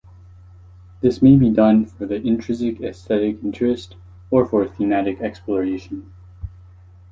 [1.01, 3.97] This may be done for the intrinsic aesthetic interest,
[4.31, 6.11] or for a thematic exploration.